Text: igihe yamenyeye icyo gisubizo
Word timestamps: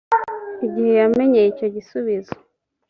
igihe 0.65 0.91
yamenyeye 0.99 1.47
icyo 1.49 1.67
gisubizo 1.75 2.33